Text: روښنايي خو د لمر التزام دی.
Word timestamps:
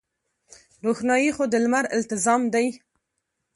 روښنايي 0.85 1.31
خو 1.35 1.43
د 1.51 1.53
لمر 1.63 1.85
التزام 1.97 2.41
دی. 2.53 2.67